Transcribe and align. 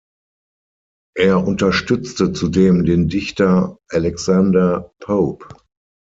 Er 1.15 1.45
unterstützte 1.45 2.33
zudem 2.33 2.85
den 2.85 3.07
Dichters 3.07 3.77
Alexander 3.91 4.91
Pope. 4.99 5.47